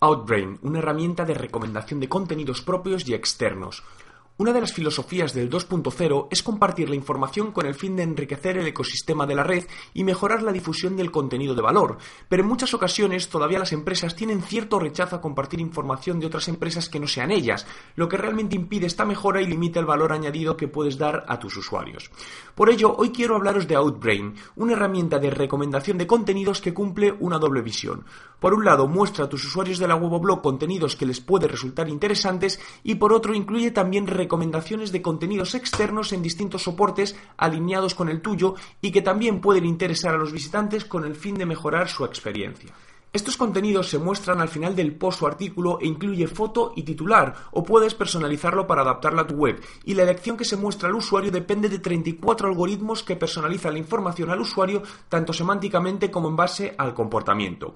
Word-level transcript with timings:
Outbrain, 0.00 0.58
una 0.62 0.80
herramienta 0.80 1.24
de 1.24 1.34
recomendación 1.34 2.00
de 2.00 2.08
contenidos 2.08 2.60
propios 2.60 3.08
y 3.08 3.14
externos. 3.14 3.82
Una 4.38 4.52
de 4.52 4.60
las 4.60 4.74
filosofías 4.74 5.32
del 5.32 5.48
2.0 5.48 6.28
es 6.30 6.42
compartir 6.42 6.90
la 6.90 6.94
información 6.94 7.52
con 7.52 7.64
el 7.64 7.74
fin 7.74 7.96
de 7.96 8.02
enriquecer 8.02 8.58
el 8.58 8.66
ecosistema 8.66 9.26
de 9.26 9.34
la 9.34 9.42
red 9.42 9.64
y 9.94 10.04
mejorar 10.04 10.42
la 10.42 10.52
difusión 10.52 10.94
del 10.94 11.10
contenido 11.10 11.54
de 11.54 11.62
valor, 11.62 11.96
pero 12.28 12.42
en 12.42 12.48
muchas 12.48 12.74
ocasiones 12.74 13.30
todavía 13.30 13.58
las 13.58 13.72
empresas 13.72 14.14
tienen 14.14 14.42
cierto 14.42 14.78
rechazo 14.78 15.16
a 15.16 15.22
compartir 15.22 15.58
información 15.58 16.20
de 16.20 16.26
otras 16.26 16.48
empresas 16.48 16.90
que 16.90 17.00
no 17.00 17.06
sean 17.06 17.30
ellas, 17.30 17.66
lo 17.94 18.10
que 18.10 18.18
realmente 18.18 18.56
impide 18.56 18.84
esta 18.84 19.06
mejora 19.06 19.40
y 19.40 19.46
limita 19.46 19.80
el 19.80 19.86
valor 19.86 20.12
añadido 20.12 20.54
que 20.54 20.68
puedes 20.68 20.98
dar 20.98 21.24
a 21.28 21.38
tus 21.38 21.56
usuarios. 21.56 22.10
Por 22.54 22.68
ello, 22.68 22.94
hoy 22.94 23.12
quiero 23.12 23.36
hablaros 23.36 23.66
de 23.66 23.76
Outbrain, 23.76 24.34
una 24.56 24.74
herramienta 24.74 25.18
de 25.18 25.30
recomendación 25.30 25.96
de 25.96 26.06
contenidos 26.06 26.60
que 26.60 26.74
cumple 26.74 27.16
una 27.20 27.38
doble 27.38 27.62
visión. 27.62 28.04
Por 28.38 28.52
un 28.52 28.66
lado, 28.66 28.86
muestra 28.86 29.24
a 29.24 29.28
tus 29.30 29.46
usuarios 29.46 29.78
de 29.78 29.88
la 29.88 29.96
web 29.96 30.12
o 30.12 30.20
blog 30.20 30.42
contenidos 30.42 30.94
que 30.94 31.06
les 31.06 31.20
puede 31.20 31.48
resultar 31.48 31.88
interesantes 31.88 32.60
y 32.84 32.96
por 32.96 33.14
otro, 33.14 33.34
incluye 33.34 33.70
también 33.70 34.06
de 34.92 35.02
contenidos 35.02 35.54
externos 35.54 36.12
en 36.12 36.22
distintos 36.22 36.62
soportes 36.62 37.16
alineados 37.36 37.94
con 37.94 38.08
el 38.08 38.20
tuyo 38.20 38.54
y 38.80 38.90
que 38.92 39.02
también 39.02 39.40
pueden 39.40 39.64
interesar 39.64 40.14
a 40.14 40.18
los 40.18 40.32
visitantes 40.32 40.84
con 40.84 41.04
el 41.04 41.14
fin 41.14 41.36
de 41.36 41.46
mejorar 41.46 41.88
su 41.88 42.04
experiencia. 42.04 42.72
Estos 43.16 43.38
contenidos 43.38 43.88
se 43.88 43.96
muestran 43.96 44.42
al 44.42 44.50
final 44.50 44.76
del 44.76 44.94
post 44.94 45.22
o 45.22 45.26
artículo 45.26 45.78
e 45.80 45.86
incluye 45.86 46.26
foto 46.26 46.74
y 46.76 46.82
titular, 46.82 47.32
o 47.52 47.64
puedes 47.64 47.94
personalizarlo 47.94 48.66
para 48.66 48.82
adaptarlo 48.82 49.22
a 49.22 49.26
tu 49.26 49.36
web, 49.36 49.58
y 49.86 49.94
la 49.94 50.02
elección 50.02 50.36
que 50.36 50.44
se 50.44 50.58
muestra 50.58 50.90
al 50.90 50.96
usuario 50.96 51.30
depende 51.30 51.70
de 51.70 51.78
34 51.78 52.46
algoritmos 52.46 53.02
que 53.02 53.16
personalizan 53.16 53.72
la 53.72 53.78
información 53.78 54.28
al 54.28 54.42
usuario 54.42 54.82
tanto 55.08 55.32
semánticamente 55.32 56.10
como 56.10 56.28
en 56.28 56.36
base 56.36 56.74
al 56.76 56.92
comportamiento. 56.92 57.72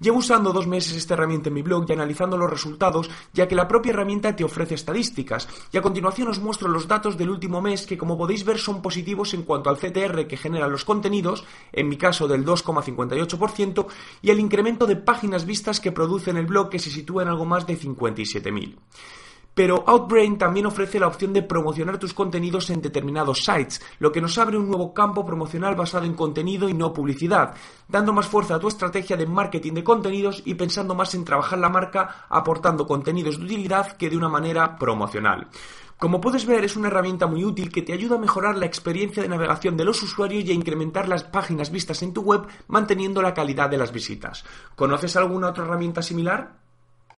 Llevo 0.00 0.18
usando 0.18 0.52
dos 0.52 0.66
meses 0.66 0.96
esta 0.96 1.14
herramienta 1.14 1.48
en 1.48 1.54
mi 1.54 1.62
blog 1.62 1.86
y 1.88 1.92
analizando 1.92 2.36
los 2.36 2.50
resultados, 2.50 3.08
ya 3.32 3.46
que 3.46 3.54
la 3.54 3.68
propia 3.68 3.92
herramienta 3.92 4.34
te 4.34 4.44
ofrece 4.44 4.74
estadísticas, 4.74 5.48
y 5.72 5.78
a 5.78 5.82
continuación 5.82 6.28
os 6.28 6.40
muestro 6.40 6.68
los 6.68 6.88
datos 6.88 7.16
del 7.16 7.30
último 7.30 7.62
mes 7.62 7.86
que 7.86 7.96
como 7.96 8.18
podéis 8.18 8.44
ver 8.44 8.58
son 8.58 8.82
positivos 8.82 9.34
en 9.34 9.44
cuanto 9.44 9.70
al 9.70 9.78
CTR 9.78 10.26
que 10.26 10.36
generan 10.36 10.72
los 10.72 10.84
contenidos, 10.84 11.44
en 11.72 11.88
mi 11.88 11.96
caso 11.96 12.26
del 12.26 12.44
2,58%, 12.44 13.86
y 14.20 14.30
el 14.30 14.40
incremento 14.40 14.73
de 14.86 14.96
páginas 14.96 15.46
vistas 15.46 15.80
que 15.80 15.92
produce 15.92 16.30
en 16.30 16.36
el 16.36 16.46
blog 16.46 16.68
que 16.68 16.78
se 16.78 16.90
sitúa 16.90 17.22
en 17.22 17.28
algo 17.28 17.44
más 17.44 17.66
de 17.66 17.78
57.000. 17.78 18.76
Pero 19.54 19.84
Outbrain 19.86 20.36
también 20.36 20.66
ofrece 20.66 20.98
la 20.98 21.06
opción 21.06 21.32
de 21.32 21.42
promocionar 21.42 21.98
tus 21.98 22.12
contenidos 22.12 22.70
en 22.70 22.82
determinados 22.82 23.44
sites, 23.44 23.80
lo 24.00 24.10
que 24.10 24.20
nos 24.20 24.36
abre 24.38 24.58
un 24.58 24.68
nuevo 24.68 24.92
campo 24.92 25.24
promocional 25.24 25.76
basado 25.76 26.06
en 26.06 26.14
contenido 26.14 26.68
y 26.68 26.74
no 26.74 26.92
publicidad, 26.92 27.54
dando 27.88 28.12
más 28.12 28.26
fuerza 28.26 28.56
a 28.56 28.58
tu 28.58 28.68
estrategia 28.68 29.16
de 29.16 29.26
marketing 29.26 29.74
de 29.74 29.84
contenidos 29.84 30.42
y 30.44 30.54
pensando 30.54 30.94
más 30.94 31.14
en 31.14 31.24
trabajar 31.24 31.58
la 31.58 31.68
marca 31.68 32.26
aportando 32.28 32.86
contenidos 32.86 33.38
de 33.38 33.44
utilidad 33.44 33.92
que 33.96 34.10
de 34.10 34.16
una 34.16 34.28
manera 34.28 34.76
promocional. 34.76 35.48
Como 35.98 36.20
puedes 36.20 36.44
ver, 36.44 36.64
es 36.64 36.76
una 36.76 36.88
herramienta 36.88 37.26
muy 37.26 37.44
útil 37.44 37.70
que 37.70 37.82
te 37.82 37.92
ayuda 37.92 38.16
a 38.16 38.18
mejorar 38.18 38.56
la 38.56 38.66
experiencia 38.66 39.22
de 39.22 39.28
navegación 39.28 39.76
de 39.76 39.84
los 39.84 40.02
usuarios 40.02 40.44
y 40.44 40.50
a 40.50 40.54
incrementar 40.54 41.08
las 41.08 41.22
páginas 41.22 41.70
vistas 41.70 42.02
en 42.02 42.12
tu 42.12 42.22
web 42.22 42.42
manteniendo 42.66 43.22
la 43.22 43.32
calidad 43.32 43.70
de 43.70 43.78
las 43.78 43.92
visitas. 43.92 44.44
¿Conoces 44.74 45.14
alguna 45.16 45.50
otra 45.50 45.64
herramienta 45.64 46.02
similar? 46.02 46.63